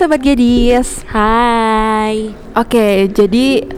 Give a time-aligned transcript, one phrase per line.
[0.00, 2.32] Sobat Gadis Hai.
[2.56, 3.68] Oke jadi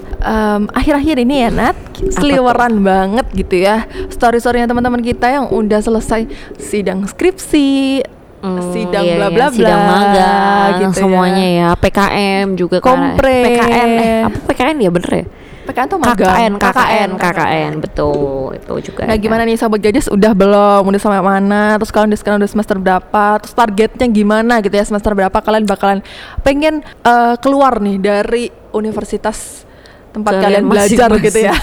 [0.71, 6.31] akhir-akhir ini ya Nat Seliweran banget gitu ya Story-storynya teman-teman kita yang udah selesai
[6.62, 8.07] sidang skripsi
[8.43, 10.98] Hmm, Sidang iya, bla iya, bla bla Sidang magang gitu ya.
[10.98, 11.69] semuanya ya.
[11.79, 12.87] PKM juga kan.
[12.91, 13.39] Kompre.
[13.39, 15.25] PKN eh apa PKN ya bener ya?
[15.62, 18.55] PKN tuh magang KKN, KKN, KKN, betul.
[18.59, 19.07] Itu juga.
[19.07, 20.83] Nah gimana nih Sobat Gadis udah belum?
[20.83, 21.79] Udah sampai mana?
[21.79, 23.25] Terus kalian udah sekarang udah semester berapa?
[23.43, 25.39] Terus targetnya gimana gitu ya semester berapa?
[25.39, 25.98] Kalian bakalan
[26.43, 29.64] pengen eh, keluar nih dari universitas
[30.12, 31.24] tempat kalian, belajar masing-masing.
[31.24, 31.55] gitu ya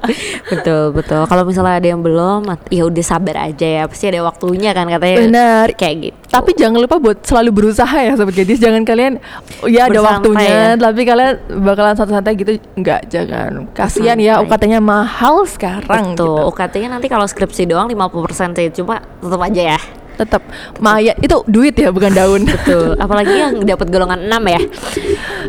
[0.52, 1.22] betul, betul.
[1.26, 3.82] Kalau misalnya ada yang belum, ya udah sabar aja ya.
[3.90, 5.16] Pasti ada waktunya kan katanya.
[5.26, 5.66] Benar.
[5.74, 6.16] Kayak gitu.
[6.30, 9.22] Tapi jangan lupa buat selalu berusaha ya Sobat Gadis Jangan kalian
[9.70, 10.66] ya ada Bersantai waktunya ya.
[10.76, 14.42] Tapi kalian bakalan santai-santai gitu Enggak jangan Kasihan ya.
[14.42, 16.36] UKT-nya mahal sekarang Betul.
[16.36, 16.50] gitu.
[16.54, 18.68] UKT-nya nanti kalau skripsi doang 50% sih.
[18.74, 19.80] Cuma tetap aja ya.
[20.16, 20.42] Tetap
[20.80, 22.96] Maya itu duit ya bukan daun Betul.
[22.96, 24.60] Apalagi yang dapat golongan 6 ya.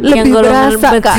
[0.04, 1.18] Lebih golongan berasa Kak.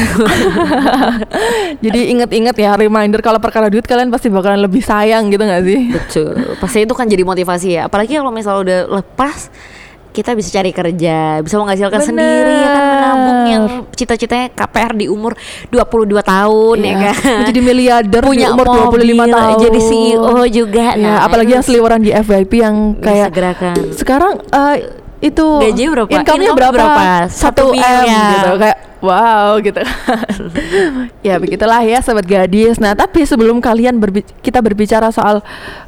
[1.84, 5.80] Jadi inget-inget ya reminder kalau perkara duit kalian pasti bakalan lebih sayang gitu gak sih?
[5.92, 6.34] Betul.
[6.60, 7.82] Pasti itu kan jadi motivasi ya.
[7.88, 9.48] Apalagi kalau misalnya udah lepas
[10.08, 12.08] kita bisa cari kerja, bisa menghasilkan Bener.
[12.08, 16.98] sendiri ya kan menabung yang cita-citanya KPR di umur 22 tahun ya Iya.
[17.14, 17.38] kan.
[17.46, 19.56] Jadi miliarder Punya di umur 25 mobil, tahun.
[19.60, 20.86] jadi CEO juga.
[20.90, 23.74] Ya, Nah, apalagi yang seliweran di FYP yang kayak segerakan.
[23.92, 24.76] sekarang eh,
[25.20, 26.08] itu Gajinya berapa?
[26.12, 26.74] Income-nya Income berapa?
[26.74, 27.04] berapa?
[27.28, 28.04] Satu M miliar.
[28.32, 29.82] gitu kayak wow gitu.
[31.26, 32.76] ya begitulah ya sobat gadis.
[32.76, 35.42] Nah tapi sebelum kalian berbi- kita berbicara soal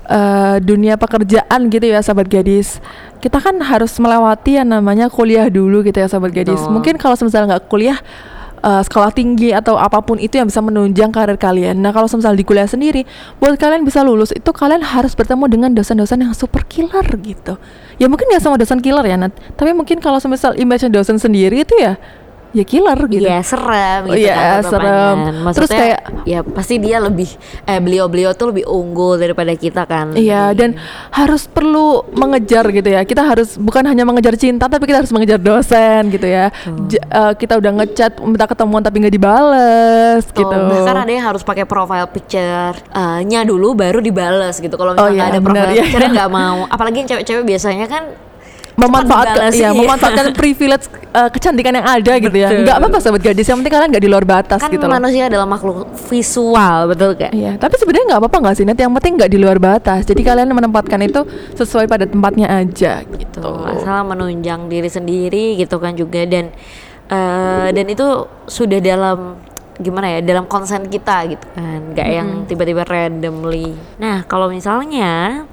[0.04, 2.82] eh, dunia pekerjaan gitu ya sobat gadis,
[3.20, 6.58] kita kan harus melewati yang namanya kuliah dulu gitu ya sobat gadis.
[6.58, 6.72] Betul.
[6.72, 7.98] Mungkin kalau misalnya nggak kuliah
[8.64, 11.78] eh, sekolah tinggi atau apa pun itu yang bisa menunjang karir kalian.
[11.78, 13.04] Nah, kalau misalnya di kuliah sendiri,
[13.38, 17.60] buat kalian bisa lulus itu kalian harus bertemu dengan dosen-dosen yang super killer gitu.
[18.00, 19.36] Ya mungkin ya sama dosen killer ya, Nat.
[19.60, 22.00] Tapi mungkin kalau misal image dosen sendiri itu ya
[22.50, 23.22] ya killer gitu.
[23.22, 24.82] Iya serem Oh, gitu iya, kan serem.
[24.82, 25.30] tatapannya.
[25.30, 27.30] Terus Maksudnya kayak- ya pasti dia lebih
[27.64, 30.12] eh beliau-beliau tuh lebih unggul daripada kita kan.
[30.12, 30.74] Iya, dan
[31.10, 33.02] harus perlu mengejar gitu ya.
[33.02, 36.50] Kita harus bukan hanya mengejar cinta, tapi kita harus mengejar dosen gitu ya.
[36.86, 40.56] J- eh, kita udah ngechat minta ketemuan tapi nggak dibales Tuh, gitu.
[40.56, 44.74] Bahkan ada yang harus pakai profile picture-nya dulu baru dibales gitu.
[44.74, 45.82] Kalau Oh, misalnya iya, nggak ada profile iya.
[45.84, 46.58] picture nggak mau.
[46.66, 48.02] Apalagi yang cewek-cewek biasanya kan
[48.80, 52.64] memanfaatkan ya memanfaatkan privilege eh, kecantikan yang ada gitu ya Betul.
[52.64, 55.28] nggak apa-apa sahabat gadis yang penting kalian nggak di luar batas kan gitu loh manusia
[55.28, 57.32] adalah makhluk visual, betul gak?
[57.32, 58.78] Iya, tapi sebenarnya nggak apa-apa nggak sih Net?
[58.78, 60.00] Yang penting nggak di luar batas.
[60.04, 61.24] Jadi kalian menempatkan itu
[61.56, 63.42] sesuai pada tempatnya aja gitu.
[63.42, 66.52] Masalah menunjang diri sendiri gitu kan juga dan
[67.10, 68.06] eh, dan itu
[68.46, 69.40] sudah dalam
[69.80, 75.48] gimana ya dalam konsen kita gitu kan nggak yang tiba-tiba randomly nah kalau misalnya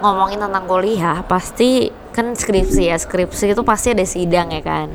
[0.00, 4.90] ngomongin tentang kuliah pasti kan skripsi ya skripsi itu pasti ada sidang ya kan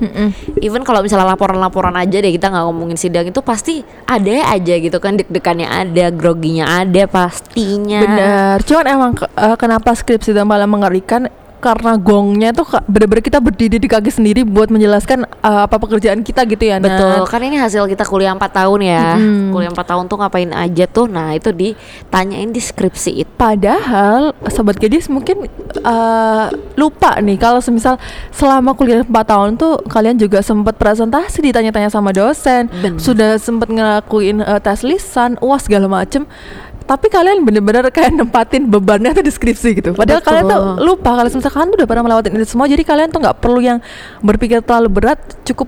[0.59, 4.99] even kalau misalnya laporan-laporan aja deh kita nggak ngomongin sidang itu pasti ada aja gitu
[4.99, 8.57] kan deg-degannya ada groginya ada pastinya Benar.
[8.67, 11.31] Cuman emang eh, kenapa skripsi itu malah mengerikan?
[11.65, 16.45] Karena gongnya tuh bener-bener kita berdiri di kaki sendiri buat menjelaskan eh, apa pekerjaan kita
[16.45, 16.77] gitu ya.
[16.77, 16.93] Nat.
[16.93, 19.17] Betul, kan ini hasil kita kuliah 4 tahun ya.
[19.49, 21.09] Kuliah 4 tahun tuh ngapain aja tuh?
[21.09, 23.31] Nah, itu ditanyain di skripsi itu.
[23.33, 26.45] Padahal sobat gadis mungkin eh,
[26.77, 27.97] lupa nih kalau semisal
[28.29, 33.01] selama kuliah 4 tahun tuh kalian juga sempat presentasi ditanya-tanya sama dosen, Bener.
[33.01, 36.29] sudah sempat ngelakuin eh, tes lisan, uas segala macem.
[36.85, 39.89] Tapi kalian bener-bener kayak nempatin bebannya tuh di skripsi gitu.
[39.97, 40.29] Padahal Betul.
[40.29, 43.19] kalian tuh lupa kalau misalkan kalian tuh udah pernah melewati ini semua, jadi kalian tuh
[43.25, 43.81] nggak perlu yang
[44.21, 45.65] berpikir terlalu berat, cukup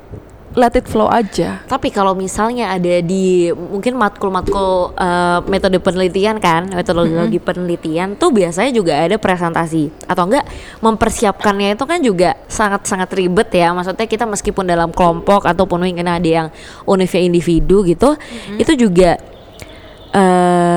[0.57, 1.61] let it flow aja.
[1.69, 8.73] Tapi kalau misalnya ada di mungkin matkul-matkul eh, metode penelitian kan, metodologi penelitian tuh biasanya
[8.73, 10.45] juga ada presentasi atau enggak
[10.81, 13.69] mempersiapkannya itu kan juga sangat-sangat ribet ya.
[13.69, 16.47] Maksudnya kita meskipun dalam kelompok ataupun mungkin ada yang
[16.89, 18.17] univnya individu gitu,
[18.57, 19.21] itu juga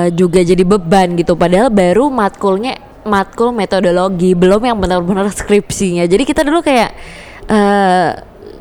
[0.01, 1.37] eh juga jadi beban gitu.
[1.37, 6.05] Padahal baru matkulnya matkul metodologi, belum yang benar-benar skripsinya.
[6.09, 6.91] Jadi kita dulu kayak
[7.51, 8.09] eh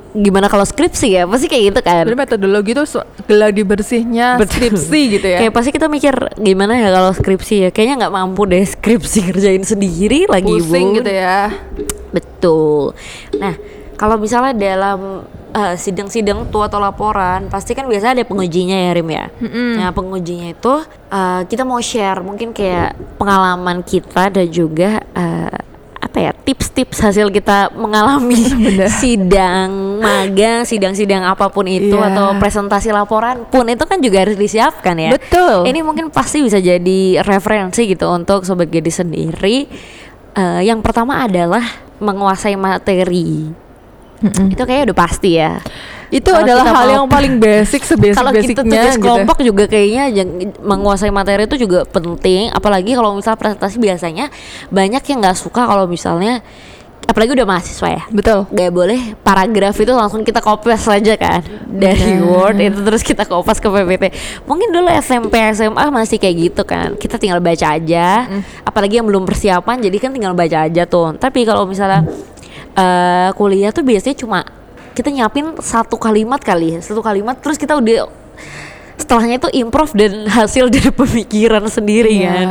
[0.10, 1.24] gimana kalau skripsi ya?
[1.30, 2.04] Pasti kayak gitu kan.
[2.04, 2.84] Jadi metodologi itu
[3.30, 4.74] geladi bersihnya Betul.
[4.74, 5.40] skripsi gitu ya.
[5.46, 7.70] Kayak pasti kita mikir gimana ya kalau skripsi ya.
[7.70, 10.98] Kayaknya nggak mampu deh skripsi kerjain sendiri lagi pusing Bun.
[11.02, 11.54] gitu ya.
[12.10, 12.98] Betul.
[13.38, 13.54] Nah,
[13.96, 19.10] kalau misalnya dalam eh, sidang-sidang tuh atau laporan, pasti kan biasanya ada pengujinya ya Rim
[19.10, 19.26] ya.
[19.76, 20.74] Nah, pengujinya itu
[21.08, 25.52] eh, kita mau share mungkin kayak pengalaman kita dan juga eh,
[26.00, 28.40] apa ya tips-tips hasil kita mengalami
[29.04, 32.16] sidang magang, sidang-sidang apa pun itu Iya.
[32.16, 35.12] atau presentasi laporan pun itu kan juga harus disiapkan ya.
[35.14, 35.68] Betul.
[35.68, 39.68] Ini mungkin pasti bisa jadi referensi gitu untuk sobat gadis sendiri.
[40.34, 41.62] Eh, yang pertama adalah
[42.00, 43.52] menguasai materi.
[44.20, 44.52] Mm-mm.
[44.52, 45.60] Itu kayaknya udah pasti ya.
[46.10, 49.04] Itu Kalau adalah hal yang paling basic sebasic Kalau kita tugas gitu.
[49.06, 52.50] kelompok juga kayaknya jang- menguasai materi itu juga penting.
[52.50, 54.34] Apalagi kalau misal presentasi biasanya
[54.70, 56.42] banyak yang nggak suka kalau misalnya
[57.10, 58.04] apalagi udah mahasiswa ya.
[58.14, 58.46] Betul.
[58.54, 62.30] Gak boleh paragraf itu langsung kita copy saja kan dari Benar.
[62.30, 64.04] Word itu terus kita copy ke PPT.
[64.46, 66.94] Mungkin dulu SMP SMA masih kayak gitu kan.
[67.02, 68.30] Kita tinggal baca aja.
[68.62, 71.18] Apalagi yang belum persiapan jadi kan tinggal baca aja tuh.
[71.18, 72.06] Tapi kalau misalnya
[72.76, 74.40] eh, kuliah tuh biasanya cuma
[74.94, 78.10] kita nyiapin satu kalimat kali, ya, satu kalimat terus kita udah
[79.00, 82.36] setelahnya itu improv dan hasil dari pemikiran sendiri kan.
[82.36, 82.50] Iya.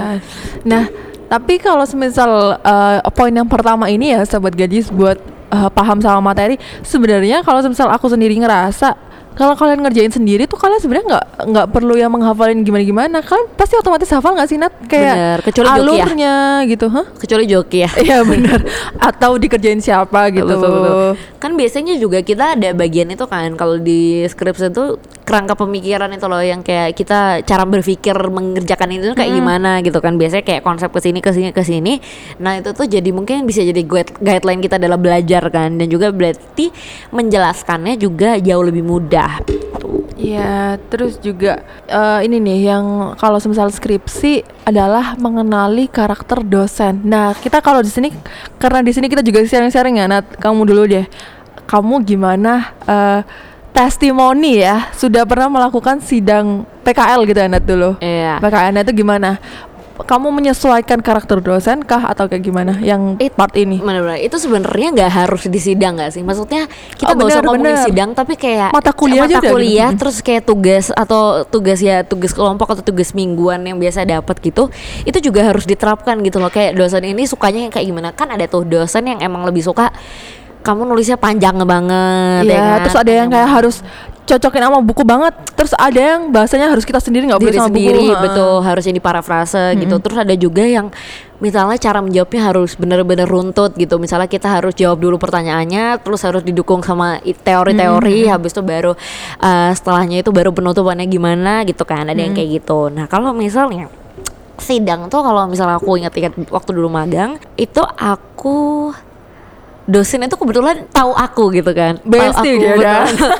[0.64, 0.84] Nah,
[1.28, 5.20] tapi kalau semisal eh, poin yang pertama ini ya sahabat gadis buat
[5.52, 9.07] eh, paham sama materi, sebenarnya kalau semisal aku sendiri ngerasa
[9.38, 13.46] kalau kalian ngerjain sendiri tuh kalian sebenarnya nggak nggak perlu yang menghafalin gimana gimana kalian
[13.54, 15.78] pasti otomatis hafal nggak sih Nat kayak Bener, kecuali joki ya.
[15.86, 16.34] alurnya
[16.66, 17.90] gitu hah Kecuali joki ya.
[17.94, 18.58] Iya benar
[19.14, 21.12] atau dikerjain siapa gitu Betul, betul, betul.
[21.38, 26.24] Kan biasanya juga kita ada bagian itu kan kalau di skripsi itu kerangka pemikiran itu
[26.24, 30.16] loh yang kayak kita cara berpikir mengerjakan itu kayak gimana gitu kan.
[30.16, 32.00] Biasanya kayak konsep ke sini ke sini ke sini.
[32.40, 36.08] Nah, itu tuh jadi mungkin bisa jadi guide- guideline kita dalam belajar kan dan juga
[36.10, 36.72] berarti
[37.12, 39.27] menjelaskannya juga jauh lebih mudah.
[40.18, 47.06] Iya, terus juga eh, ini nih yang kalau semisal skripsi adalah mengenali karakter dosen.
[47.06, 48.10] Nah, kita kalau di sini
[48.58, 50.26] karena di sini kita juga sharing-sharing ya, Nat.
[50.42, 51.06] Kamu dulu deh.
[51.70, 53.20] Kamu gimana eh,
[53.70, 54.90] testimoni ya?
[54.90, 57.90] Sudah pernah melakukan sidang PKL gitu ya, Nat dulu.
[58.02, 58.42] Iya.
[58.42, 59.38] PKL itu gimana?
[59.98, 63.82] Kamu menyesuaikan karakter dosen kah atau kayak gimana yang It- part ini?
[63.82, 66.22] Bener-bener itu sebenarnya nggak harus di sidang nggak sih?
[66.22, 67.86] Maksudnya kita Oh, nggak usah bener, ngomong di bener.
[67.90, 69.98] sidang, tapi kayak Mata kuliah mata aja kuliah, gitu.
[70.06, 74.70] terus kayak tugas atau tugas ya tugas kelompok atau tugas mingguan yang biasa dapat gitu,
[75.02, 76.48] itu juga harus diterapkan gitu loh.
[76.48, 78.08] Kayak dosen ini sukanya yang kayak gimana?
[78.14, 79.90] Kan ada tuh dosen yang emang lebih suka
[80.68, 82.78] kamu nulisnya panjang banget Iya, ya kan?
[82.84, 83.76] terus ada yang kayak harus
[84.28, 85.32] cocokin sama buku banget.
[85.56, 88.24] Terus ada yang bahasanya harus kita sendiri nggak boleh sama sendiri buku.
[88.28, 89.96] betul harus ini parafrase gitu.
[90.04, 90.92] Terus ada juga yang
[91.40, 93.96] misalnya cara menjawabnya harus bener-bener runtut gitu.
[93.96, 98.92] Misalnya kita harus jawab dulu pertanyaannya terus harus didukung sama teori-teori habis itu baru
[99.40, 102.04] eh, setelahnya itu baru penutupannya gimana gitu kan.
[102.04, 102.92] Ada yang kayak gitu.
[102.92, 103.88] Nah kalau misalnya
[104.58, 108.90] sidang tuh kalau misalnya aku ingat-ingat waktu dulu magang itu aku
[109.88, 113.04] dosen itu kebetulan tahu aku gitu kan tahu Bestie aku dia dah.
[113.08, 113.30] betul.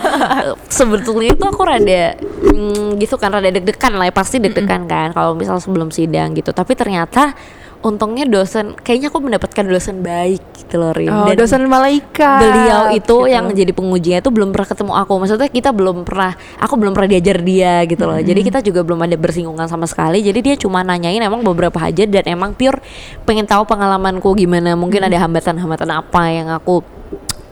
[0.81, 5.37] sebetulnya itu aku rada mm, gitu kan rada deg-degan lah ya, pasti deg-degan kan kalau
[5.37, 7.37] misal sebelum sidang gitu tapi ternyata
[7.79, 11.11] untungnya dosen kayaknya aku mendapatkan dosen baik gitu loh Rin.
[11.15, 12.41] Oh, Dan dosen malaikat.
[12.43, 13.17] beliau itu gitu.
[13.31, 15.13] yang jadi pengujinya itu belum pernah ketemu aku.
[15.23, 18.19] Maksudnya kita belum pernah aku belum pernah diajar dia gitu loh.
[18.19, 20.21] Jadi kita juga belum ada bersinggungan sama sekali.
[20.27, 22.83] Jadi dia cuma nanyain emang beberapa hajat dan emang pure
[23.23, 24.75] pengen tahu pengalamanku gimana.
[24.75, 26.83] Mungkin ada hambatan-hambatan apa yang aku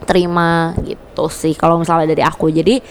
[0.06, 2.50] terima gitu sih kalau misalnya dari aku.
[2.50, 2.82] Jadi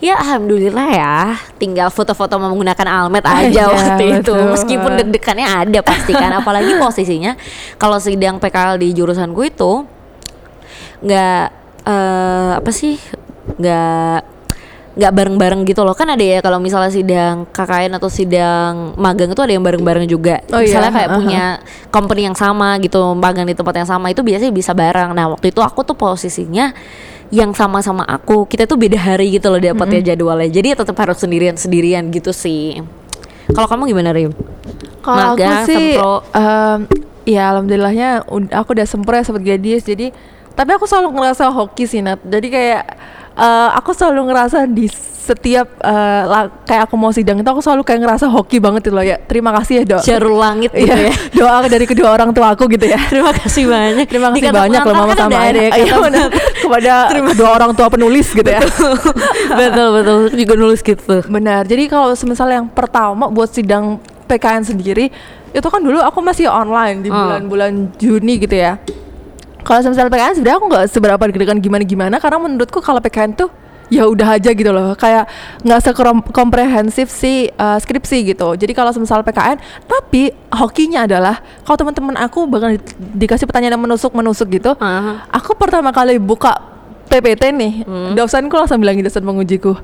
[0.00, 1.14] ya alhamdulillah ya.
[1.60, 4.32] Tinggal foto-foto menggunakan almet aja Iya, waktu itu.
[4.34, 4.52] betul.
[4.56, 7.36] meskipun deg-degannya ada pasti kan apalagi posisinya.
[7.76, 9.84] Kalau sidang PKL di jurusanku itu
[11.00, 11.44] nggak
[11.88, 12.96] eh, apa sih
[13.56, 14.18] nggak
[14.90, 15.94] nggak bareng-bareng gitu loh.
[15.94, 20.42] Kan ada ya kalau misalnya sidang KKN atau sidang magang itu ada yang bareng-bareng juga.
[20.50, 21.16] Oh iya, misalnya kayak aha.
[21.16, 21.44] punya
[21.94, 25.14] company yang sama gitu magang di tempat yang sama itu biasanya bisa bareng.
[25.14, 26.74] Nah waktu itu aku tuh posisinya
[27.30, 31.18] yang sama-sama aku kita tuh beda hari gitu loh dapatnya jadwalnya jadi ya tetap harus
[31.22, 32.82] sendirian-sendirian gitu sih
[33.54, 34.32] kalau kamu gimana Rim?
[35.00, 36.14] Kalau aku sih, sempro.
[36.36, 36.78] em,
[37.26, 38.08] ya alhamdulillahnya
[38.52, 39.82] aku udah sempro ya sobat gadis.
[39.82, 40.12] Jadi,
[40.54, 42.20] tapi aku selalu ngerasa hoki sih Nat.
[42.22, 42.82] Jadi kayak
[43.34, 44.86] eh, aku selalu ngerasa di
[45.20, 45.68] setiap
[46.24, 49.20] la- kayak aku mau sidang itu aku selalu kayak ngerasa hoki banget gitu loh ya.
[49.20, 50.02] Terima kasih ya dok.
[50.02, 52.96] Jarul langit gitu Iya, ya doa dari kedua orang tua aku gitu ya.
[53.12, 54.06] Terima kasih banyak.
[54.06, 55.76] Terima kasih banyak loh mama kan sama ayah.
[55.76, 56.28] ya benar.
[56.64, 56.92] kepada
[57.28, 58.60] kedua orang tua penulis gitu ya.
[59.50, 61.14] betul betul juga nulis gitu.
[61.22, 61.62] Benar.
[61.64, 65.10] Jadi kalau semisal yang pertama buat sidang PKN sendiri
[65.50, 67.18] itu kan dulu aku masih online di Hmm.
[67.20, 68.78] bulan-bulan Juni gitu ya.
[69.60, 73.50] Kalau semisal PKN sebenarnya aku nggak seberapa deg-degan gimana-gimana karena menurutku kalau PKN tuh
[73.90, 75.26] ya udah aja gitu loh kayak
[75.60, 82.14] nggak sekomprehensif si uh, skripsi gitu jadi kalau semisal PKN tapi hokinya adalah kalau teman-teman
[82.16, 82.80] aku bakal di-
[83.18, 85.26] dikasih pertanyaan yang menusuk-menusuk gitu Aha.
[85.32, 86.54] Aku pertama kali buka
[87.06, 87.72] PPT nih,
[88.14, 89.74] dosenku langsung bilang gitu, dosen pengujiku.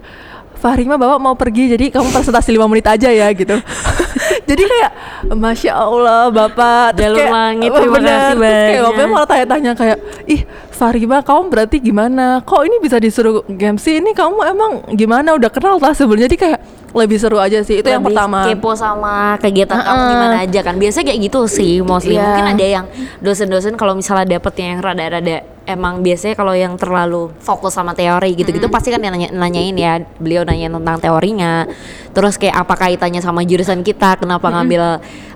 [0.57, 3.59] Fahrima bapak mau pergi jadi kamu presentasi lima menit aja ya gitu.
[4.47, 4.91] jadi kayak
[5.33, 6.95] masya Allah bapak.
[6.95, 8.09] Terus Jalur kayak, langit, oh, terima bener.
[8.09, 12.27] kasih Terus kayak bapaknya malah tanya-tanya kayak ih Fahrima kamu berarti gimana?
[12.41, 16.29] Kok ini bisa disuruh MC ini kamu emang gimana udah kenal lah sebelumnya?
[16.29, 16.61] Jadi kayak
[16.93, 18.41] lebih seru aja sih itu yang Lebih pertama.
[18.49, 20.11] kepo sama kegiatan kamu Uh-uh.
[20.11, 22.25] gimana aja kan biasanya kayak gitu sih mostly Iya.
[22.25, 22.87] mungkin ada yang
[23.21, 28.71] dosen-dosen kalau misalnya dapet yang rada-rada emang biasanya kalau yang terlalu fokus sama teori gitu-gitu
[28.71, 31.69] pasti kan nanya nanyain ya beliau nanya tentang teorinya
[32.13, 34.83] terus kayak apa kaitannya sama jurusan kita kenapa ngambil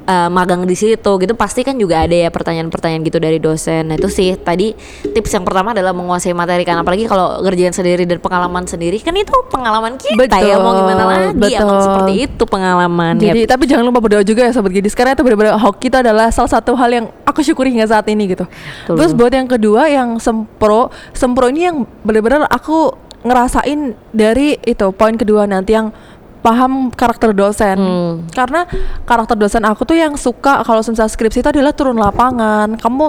[0.06, 3.96] uh, magang di situ gitu pasti kan juga ada ya pertanyaan-pertanyaan gitu dari dosen nah
[3.96, 8.18] itu sih tadi tips yang pertama adalah menguasai materi kan apalagi kalau ngerjain sendiri dan
[8.18, 11.62] pengalaman sendiri kan itu pengalaman kita ya mau gimana lagi betul.
[11.62, 15.22] emang seperti itu pengalaman Jadi tapi jangan lupa berdoa juga ya sobat Gidis karena itu
[15.22, 18.46] benar-benar hoki itu adalah salah satu hal yang aku syukuri hingga saat ini gitu.
[18.46, 18.96] Betul.
[18.96, 21.76] Terus buat yang kedua yang sempro, sempro ini yang
[22.06, 25.92] benar-benar aku ngerasain dari itu poin kedua nanti yang
[26.40, 27.78] paham karakter dosen.
[27.80, 28.26] Hmm.
[28.32, 28.64] karena
[29.04, 32.76] karakter dosen aku tuh yang suka kalau misal skripsi itu adalah turun lapangan.
[32.76, 33.04] Kamu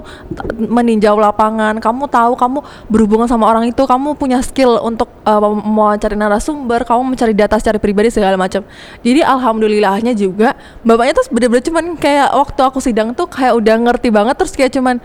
[0.72, 2.60] meninjau lapangan kamu tahu kamu
[2.92, 7.56] berhubungan sama orang itu kamu punya skill untuk uh, mem- mewawancari narasumber kamu mencari data
[7.58, 8.62] secara pribadi segala macam.
[9.02, 14.12] Jadi alhamdulillahnya juga bapaknya tuh bener-bener cuman kayak waktu aku sidang tuh kayak udah ngerti
[14.12, 15.00] banget terus kayak cuman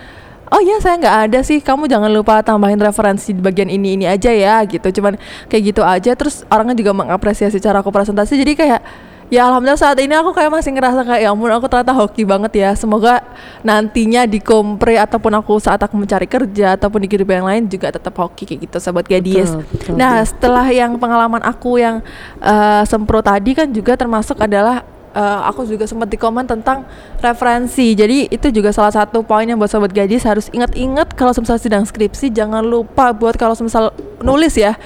[0.50, 1.58] oh iya saya nggak ada sih.
[1.62, 5.00] Kamu jangan lupa tambahin referensi di bagian ini ini aja ya gitu.
[5.00, 5.18] Cuman
[5.50, 6.12] kayak gitu aja.
[6.14, 8.38] Terus orangnya juga mengapresiasi cara aku presentasi.
[8.38, 8.80] Jadi kayak
[9.26, 12.52] ya alhamdulillah saat ini aku kayak masih ngerasa kayak ya ampun aku ternyata hoki banget
[12.62, 12.70] ya.
[12.78, 13.22] Semoga
[13.66, 17.90] nantinya di kompre ataupun aku saat aku mencari kerja ataupun di kehidupan yang lain juga
[17.90, 19.50] tetap hoki kayak gitu sahabat gadis.
[19.50, 22.02] Betul, betul, nah setelah yang pengalaman aku yang
[22.38, 24.86] eh, sempro tadi kan juga termasuk adalah
[25.16, 26.85] eh, aku juga sempat di komen tentang
[27.25, 27.96] referensi.
[27.96, 31.88] Jadi itu juga salah satu poin yang buat sobat gadis harus ingat-ingat kalau semisal sidang
[31.88, 34.76] skripsi jangan lupa buat kalau semisal nulis ya.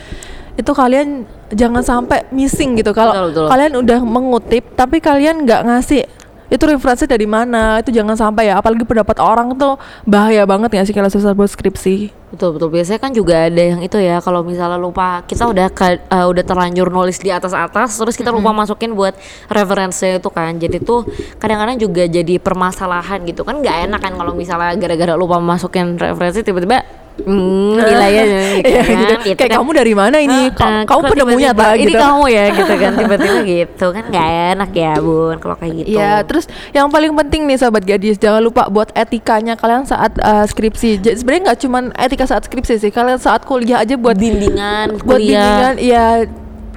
[0.55, 2.95] Itu kalian jangan sampai missing gitu.
[2.95, 6.07] Kalau kalian udah mengutip tapi kalian nggak ngasih
[6.51, 7.79] itu referensi dari mana?
[7.79, 11.47] Itu jangan sampai ya apalagi pendapat orang tuh bahaya banget ya sih kalau semisal buat
[11.47, 12.11] skripsi?
[12.35, 12.69] Betul betul.
[12.71, 16.45] Biasanya kan juga ada yang itu ya kalau misalnya lupa kita udah ke- eh, udah
[16.47, 19.15] terlanjur nulis di atas atas terus kita lupa masukin buat
[19.47, 20.59] referensi itu kan.
[20.59, 21.07] Jadi tuh
[21.39, 23.43] kadang-kadang juga jadi permasalahan gitu.
[23.43, 26.83] Kan nggak enak kan kalau misalnya gara-gara lupa masukin referensi tiba-tiba
[27.23, 28.25] hmm, nilainya
[28.61, 29.15] gitu Iya, kan gitu.
[29.21, 29.59] Gitu kayak kan.
[29.59, 32.45] kamu dari mana ini Ka- ah, kamu kok penemunya tiba-tiba, tak ini gitu kamu ya
[32.51, 36.87] gitu kan tiba-tiba gitu kan nggak enak ya bun kalau kayak gitu Iya, terus yang
[36.87, 40.99] paling penting nih sahabat gadis, jangan lupa buat etikanya kalian saat uh, skripsi.
[40.99, 45.19] Jadi sebenarnya nggak cuman etika saat skripsi sih, kalian saat kuliah aja buat bimbingan buat
[45.19, 46.05] kuliah bimbingan, ya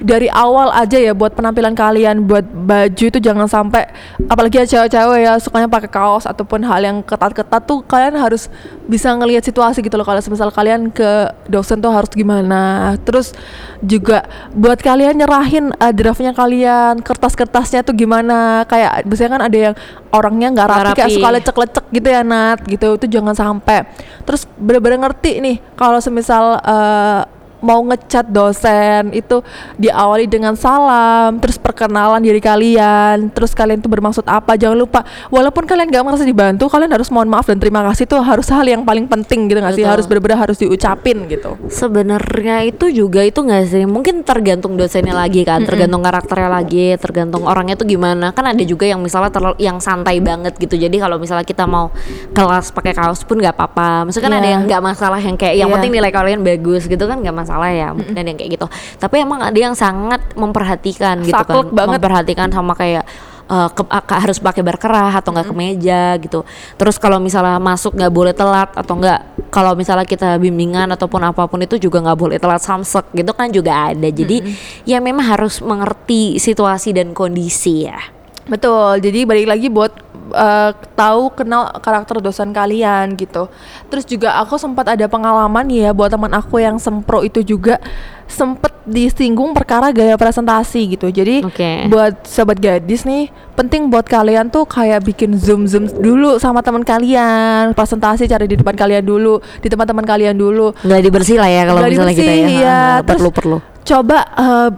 [0.04, 3.88] dari awal aja ya buat penampilan kalian, buat baju itu jangan sampai
[4.28, 8.52] apalagi ya cewek-cewek ya sukanya pakai kaos ataupun hal yang ketat-ketat tuh kalian harus
[8.84, 12.94] bisa ngelihat situasi gitu loh kalau misal kalian ke dosen tuh harus gimana.
[13.08, 13.32] Terus
[13.80, 18.68] juga buat kalian nyerahin uh, draftnya kalian, kertas-kertasnya tuh gimana.
[18.68, 19.74] Kayak biasanya kan ada yang
[20.12, 21.16] orangnya nggak rapi, Nggak kayak rapi.
[21.16, 22.88] suka lecek-lecek gitu ya Nat gitu.
[23.00, 23.88] Itu jangan sampai.
[24.28, 27.24] Terus bener-bener ngerti nih kalau semisal uh,
[27.64, 29.40] mau ngecat dosen itu
[29.80, 35.00] diawali dengan salam terus perkenalan diri kalian terus kalian tuh bermaksud apa jangan lupa
[35.32, 38.68] walaupun kalian gak merasa dibantu kalian harus mohon maaf dan terima kasih itu harus hal
[38.68, 43.38] yang paling penting gitu gak sih harus bener-bener harus diucapin gitu Sebenarnya itu juga itu
[43.38, 43.86] nggak sih?
[43.86, 48.34] Mungkin tergantung dosennya lagi kan, tergantung karakternya lagi, tergantung orangnya tuh gimana.
[48.34, 50.74] Kan ada juga yang misalnya terlalu yang santai banget gitu.
[50.74, 51.94] Jadi kalau misalnya kita mau
[52.34, 54.10] kelas pakai kaos pun nggak apa-apa.
[54.10, 54.52] Maksudnya kan ada Iya.
[54.58, 55.74] yang nggak masalah yang kayak yang Iya.
[55.78, 57.88] penting nilai kalian bagus gitu kan nggak masalah ya.
[57.94, 58.66] Mungkin ada yang kayak gitu.
[58.98, 61.92] Tapi emang ada yang sangat memperhatikan gitu Saklek kan, banget.
[62.00, 63.04] memperhatikan sama kayak
[63.44, 66.42] eh, ke- ak- harus pakai berkerah atau enggak kemeja gitu.
[66.80, 69.20] Terus kalau misalnya masuk nggak boleh telat atau enggak
[69.52, 73.52] kalau misalnya kita bimbingan ataupun apa pun itu juga nggak boleh telat samsek gitu kan
[73.52, 74.08] juga ada.
[74.08, 74.40] Jadi
[74.88, 78.00] ya memang harus mengerti situasi dan kondisi ya.
[78.44, 83.50] Betul, jadi balik lagi buat uh, tahu kenal karakter dosen kalian gitu.
[83.92, 87.76] Terus juga aku sempat ada pengalaman ya buat teman aku yang sempro itu juga
[88.24, 91.08] sempet disinggung perkara gaya presentasi gitu.
[91.08, 91.88] Jadi Oke.
[91.88, 96.84] buat sobat gadis nih, penting buat kalian tuh kayak bikin zoom zoom dulu sama teman
[96.84, 100.72] kalian, presentasi cari di depan kalian dulu, di tempat teman kalian dulu.
[100.84, 102.60] Nggak dibersih lah ya kalau misalnya kita dibersih, ya.
[102.60, 102.76] iya.
[102.76, 103.58] Ha, ha, Terus perlu perlu.
[103.84, 104.68] coba eh,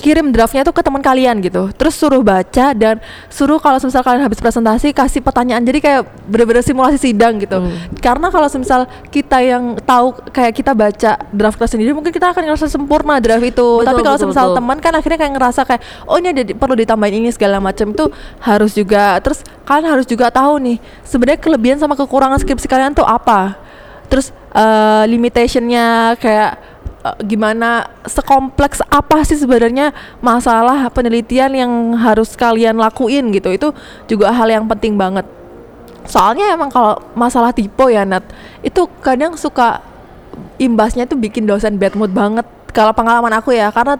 [0.00, 1.68] kirim draftnya tuh ke teman kalian gitu.
[1.76, 5.62] Terus suruh baca dan suruh kalau misal kalian habis presentasi kasih pertanyaan.
[5.62, 7.60] Jadi kayak bener-bener simulasi sidang gitu.
[8.00, 12.42] Karena kalau misal kita yang tahu kayak kita baca draft kita sendiri mungkin kita akan
[12.48, 13.68] ngerasa sempurna draft itu.
[13.80, 17.20] Betul, tapi kalau misal teman kan akhirnya kayak ngerasa kayak oh ini ada perlu ditambahin
[17.20, 17.92] ini segala macam.
[17.92, 18.08] Itu
[18.40, 23.04] harus juga terus kalian harus juga tahu nih sebenarnya kelebihan sama kekurangan skripsi kalian tuh
[23.04, 23.54] apa?
[24.10, 32.76] Terus eh, limitationnya kayak eh, gimana sekompleks apa sih sebenarnya masalah penelitian yang harus kalian
[32.78, 33.50] lakuin gitu?
[33.52, 33.68] Itu
[34.06, 35.24] juga hal yang penting banget.
[36.08, 38.24] Soalnya emang kalau masalah tipe ya Nat
[38.64, 39.84] itu kadang suka
[40.56, 43.98] imbasnya tuh bikin dosen bad mood banget kalau pengalaman aku ya karena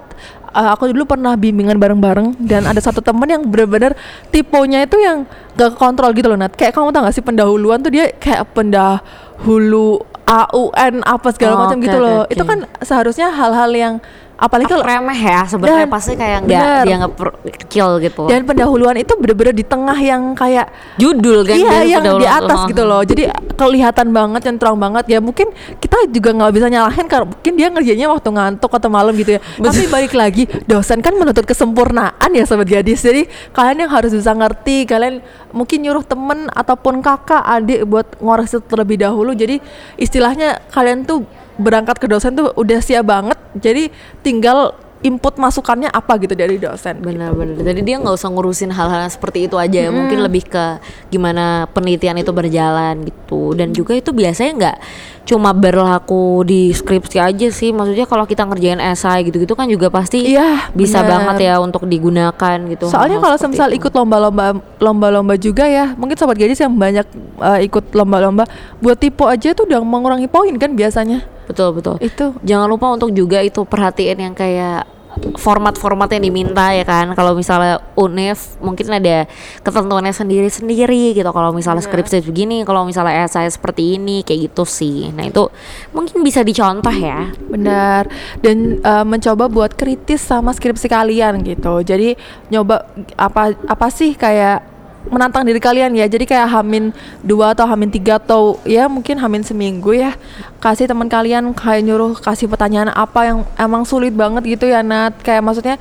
[0.51, 3.95] uh, aku dulu pernah bimbingan bareng-bareng dan ada satu temen yang benar-benar
[4.31, 7.93] tipenya itu yang gak kontrol gitu loh Nat kayak kamu tau gak sih pendahuluan tuh
[7.93, 12.31] dia kayak pendahulu AUN apa segala Oh, macam oke, gitu loh oke.
[12.31, 13.95] itu kan seharusnya hal-hal yang
[14.41, 18.25] apalagi kalau remeh ya sebenarnya pasti kayak nggak dianggap per- kecil gitu.
[18.25, 22.65] Dan pendahuluan itu bener-bener di tengah yang kayak judul kan iya dia yang di atas
[22.65, 23.05] gitu loh.
[23.05, 23.29] Jadi
[23.61, 25.05] kelihatan banget yang terang banget.
[25.13, 29.13] Ya mungkin kita juga nggak bisa nyalahin karena mungkin dia ngerjainnya waktu ngantuk atau malam
[29.13, 29.41] gitu ya.
[29.61, 33.05] Tapi balik lagi dosen kan menuntut kesempurnaan ya sobat gadis.
[33.05, 35.21] Jadi kalian yang harus bisa ngerti kalian
[35.53, 39.37] mungkin nyuruh temen ataupun kakak adik buat ngoreksi terlebih dahulu.
[39.37, 39.61] Jadi
[40.01, 41.29] istilahnya kalian tuh
[41.61, 43.93] berangkat ke dosen tuh udah siap banget jadi
[44.25, 47.57] tinggal input masukannya apa gitu dari dosen Benar-benar.
[47.65, 49.91] Jadi dia nggak usah ngurusin hal-hal seperti itu aja ya.
[49.91, 50.77] Mungkin lebih ke
[51.09, 53.57] gimana penelitian itu berjalan gitu.
[53.57, 54.77] Dan juga itu biasanya nggak
[55.29, 57.71] cuma berlaku di skripsi aja sih.
[57.71, 61.11] Maksudnya kalau kita ngerjain esai gitu-gitu kan juga pasti Iya, bisa benar.
[61.31, 62.91] banget ya untuk digunakan gitu.
[62.91, 63.79] Soalnya hal-hal kalau semisal itu.
[63.85, 67.07] ikut lomba-lomba lomba-lomba juga ya, mungkin sobat gadis yang banyak
[67.39, 68.45] uh, ikut lomba-lomba
[68.79, 71.23] buat tipe aja tuh udah mengurangi poin kan biasanya.
[71.47, 71.99] betul betul.
[71.99, 74.87] Itu Jangan lupa untuk juga itu perhatiin yang kayak
[75.37, 77.13] format-format yang diminta ya kan.
[77.19, 79.27] Kalau misalnya UNIF mungkin ada
[79.67, 81.31] ketentuannya sendiri-sendiri gitu.
[81.31, 85.11] Kalau misalnya skripsi begini kalau misalnya esai seperti ini kayak gitu sih.
[85.11, 85.51] Nah itu
[85.91, 87.35] mungkin bisa dicontoh ya.
[87.51, 88.07] Benar.
[88.41, 91.83] Dan uh, mencoba buat kritis sama skripsi kalian gitu.
[91.83, 92.15] Jadi
[92.55, 92.87] nyoba
[93.19, 94.70] apa apa sih kayak
[95.09, 96.05] menantang diri kalian ya.
[96.05, 96.93] Jadi kayak hamin
[97.23, 100.13] dua atau hamin tiga atau ya mungkin hamin seminggu ya.
[100.59, 105.17] Kasih teman kalian kayak nyuruh kasih pertanyaan apa yang emang sulit banget gitu ya Nat.
[105.25, 105.77] Kayak maksudnya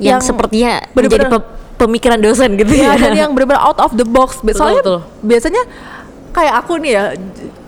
[0.00, 3.92] yang, sepertinya menjadi bener-bener- pe- pemikiran dosen gitu Iya, ya dan yang benar-benar out of
[3.94, 4.40] the box.
[4.40, 4.98] Be- Betul, Soalnya betul.
[5.20, 5.62] biasanya
[6.30, 7.04] kayak aku nih ya,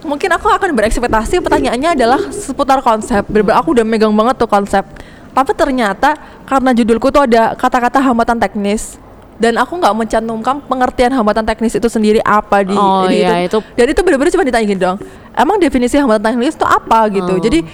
[0.03, 3.23] mungkin aku akan berekspektasi pertanyaannya adalah seputar konsep.
[3.29, 4.85] Benar-benar aku udah megang banget tuh konsep.
[5.33, 9.01] Tapi ternyata karena judulku tuh ada kata-kata hambatan teknis
[9.43, 13.59] dan aku nggak mencantumkan pengertian hambatan teknis itu sendiri apa di, Oh, di iya, itu-
[13.75, 15.03] Dan itu benar-benar cuma ditanya gini dong.
[15.35, 17.35] Emang definisi hambatan teknis itu apa gitu.
[17.35, 17.43] Oh.
[17.43, 17.67] Jadi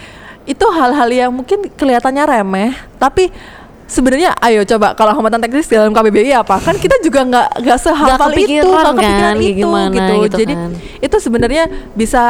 [0.49, 3.29] itu hal-hal yang mungkin kelihatannya remeh, tapi
[3.89, 8.31] sebenarnya ayo coba kalau hambatan teknis dalam KBBI apa kan kita juga nggak nggak sehafal
[8.37, 10.15] itu kepikiran nggak kepikiran kan, itu gimana gitu.
[10.15, 10.71] gitu jadi kan.
[11.03, 11.65] itu sebenarnya
[11.97, 12.25] bisa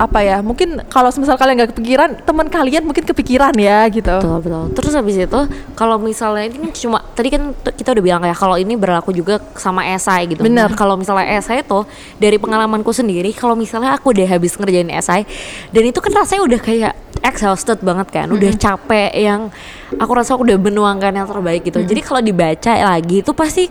[0.00, 4.40] apa ya mungkin kalau misal kalian nggak kepikiran teman kalian mungkin kepikiran ya gitu Betul
[4.40, 4.64] betul.
[4.74, 5.40] Terus habis itu
[5.76, 7.42] kalau misalnya ini kan cuma tadi kan
[7.76, 10.40] kita udah bilang ya kalau ini berlaku juga sama esai gitu.
[10.40, 10.72] Benar.
[10.72, 11.80] Nah, kalau misalnya esai itu
[12.16, 15.28] dari pengalamanku sendiri kalau misalnya aku udah habis ngerjain esai
[15.70, 16.92] dan itu kan rasanya udah kayak
[17.24, 19.48] exhausted banget kan, udah capek yang
[19.96, 21.80] aku rasa aku udah menuangkan yang terbaik gitu.
[21.80, 23.64] Jadi kalau dibaca lagi itu pasti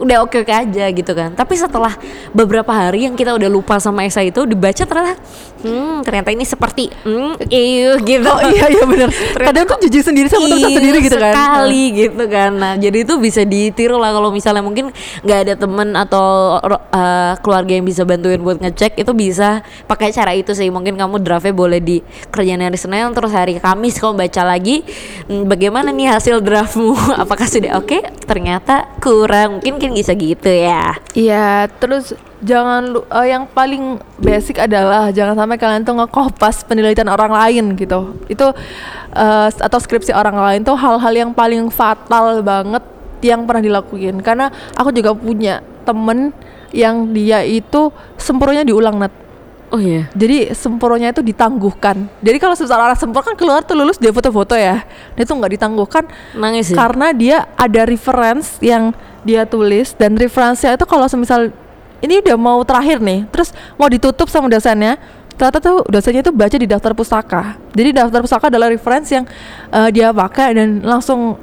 [0.00, 1.36] udah oke oke aja gitu kan.
[1.36, 1.92] Tapi setelah
[2.32, 5.20] beberapa hari yang kita udah lupa sama esai itu dibaca ternyata
[5.60, 8.24] hmm ternyata ini seperti hmm iya gitu.
[8.24, 9.12] Oh iya iya benar
[9.52, 11.34] kadang tuh jujur sendiri sama tulisan Iya, sendiri gitu kan.
[11.36, 12.50] sekali gitu kan.
[12.56, 14.88] Nah jadi itu bisa ditiru lah kalau misalnya mungkin
[15.20, 20.32] nggak ada temen atau uh, keluarga yang bisa bantuin buat ngecek itu bisa pakai cara
[20.32, 20.72] itu sih.
[20.72, 22.00] Mungkin kamu draftnya boleh di
[22.32, 24.80] kerjaan hari Senin terus hari Kamis kamu baca lagi
[25.28, 26.96] hmm, bagaimana nih hasil draftmu?
[27.22, 28.00] Apakah sudah oke?
[28.24, 29.60] Ternyata kurang.
[29.60, 35.34] Mungkin kan bisa gitu ya Iya, terus jangan lu- eh, yang paling basic adalah jangan
[35.34, 38.14] sampai kalian tuh ngekopas penelitian orang lain gitu.
[38.30, 38.54] Itu
[39.12, 42.80] eh, atau skripsi orang lain tuh hal-hal yang paling fatal banget
[43.20, 44.22] yang pernah dilakuin.
[44.22, 46.30] Karena aku juga punya temen
[46.70, 49.10] yang dia itu sempurnya diulang nat.
[49.70, 52.06] oh iya Jadi sempurnya itu ditangguhkan.
[52.22, 54.86] Jadi kalau seseorang orang sempur kan keluar tuh lulus dia foto-foto ya.
[55.18, 56.06] Dia tuh nggak ditangguhkan
[56.38, 58.94] nangis sih karena dia ada reference yang
[59.26, 61.52] dia tulis dan referensinya itu kalau semisal
[62.00, 64.96] ini udah mau terakhir nih terus mau ditutup sama dosennya
[65.36, 67.56] ternyata tuh dosennya itu baca di daftar pustaka.
[67.72, 69.24] Jadi daftar pustaka adalah reference yang
[69.72, 71.40] eh, dia pakai dan langsung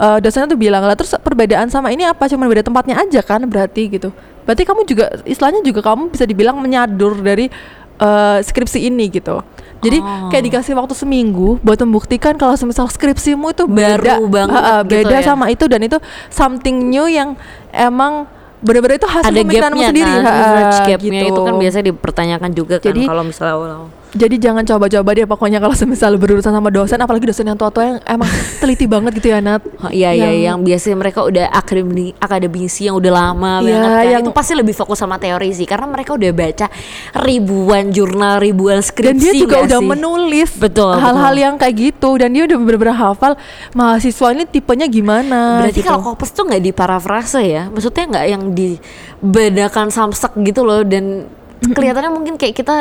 [0.00, 2.24] eh, dosennya tuh bilang lah terus perbedaan sama ini apa?
[2.24, 4.16] Cuma beda tempatnya aja kan berarti gitu.
[4.48, 7.52] Berarti kamu juga istilahnya juga kamu bisa dibilang menyadur dari
[8.00, 9.44] eh, skripsi ini gitu
[9.84, 10.28] jadi Oh.
[10.28, 14.90] kayak dikasih waktu seminggu buat membuktikan kalau semisal skripsimu itu Baru beda, banget Ha-ha, gitu
[15.04, 15.22] beda ya.
[15.22, 17.36] sama itu dan itu something new yang
[17.70, 18.24] emang
[18.58, 21.30] benar-benar itu hasil ada pemikiranmu sendiri kan ha-ha, research gapnya gitu.
[21.30, 23.56] itu kan biasanya dipertanyakan juga kan Jadi- kalau misalnya
[24.14, 27.98] jadi jangan coba-coba deh pokoknya kalau semisal berurusan sama dosen apalagi dosen yang tua-tua yang
[28.04, 28.30] emang
[28.62, 29.60] teliti banget gitu ya Nat.
[29.76, 33.90] Oh, iya iya Yang- yang biasanya mereka udah akademi akademisi yang udah lama Iya, banget
[33.90, 34.04] kan.
[34.08, 36.66] yang- itu pasti lebih fokus sama teori sih karena mereka udah baca
[37.16, 39.88] ribuan jurnal ribuan skripsi dan dia juga udah sih?
[39.88, 43.34] menulis Betul, hal-hal yang kayak gitu dan dia udah bener-bener hafal.
[43.72, 45.88] Mahasiswa ini tipenya gimana berarti gitu.
[45.88, 47.66] kalau kopes tuh nggak diparafrase ya?
[47.66, 51.26] Maksudnya nggak yang dibedakan samsek gitu loh dan
[51.60, 52.76] kelihatannya mungkin kayak kita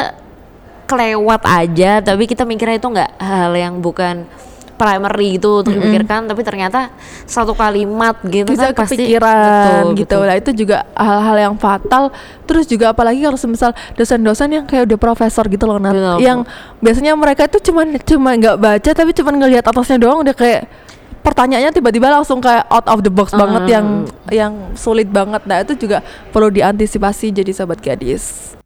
[0.94, 4.30] kelewat aja tapi kita mikirnya itu nggak hal yang bukan
[4.74, 6.90] primary gitu untuk dipikirkan tapi ternyata
[7.30, 10.28] satu kalimat gitu bisa kan pasti kepikiran betul, gitu betul.
[10.28, 10.36] lah.
[10.36, 12.10] Itu juga hal-hal yang fatal.
[12.44, 16.44] Terus juga apalagi kalau semisal dosen-dosen yang kayak udah profesor gitu loh Betul, yang
[16.84, 20.68] biasanya mereka itu cuman cuma nggak baca tapi cuman ngelihat atasnya doang udah kayak
[21.24, 23.72] pertanyaannya tiba-tiba langsung kayak out of the box banget Hmm.
[23.72, 23.88] yang
[24.34, 25.46] yang sulit banget.
[25.48, 26.04] Nah itu juga
[26.34, 28.58] perlu diantisipasi jadi sobat gadis